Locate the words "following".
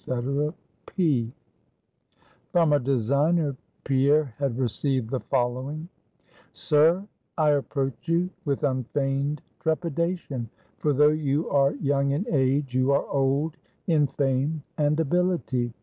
5.19-5.87